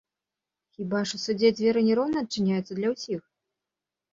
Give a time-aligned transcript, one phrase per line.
[0.77, 3.21] Хіба ж у судзе дзверы не роўна адчыняюцца для ўсіх?